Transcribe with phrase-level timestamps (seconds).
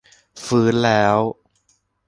[0.45, 1.17] ฟื้นแล้ว